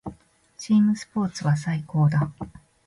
[0.57, 2.33] チームスポーツは最高だ。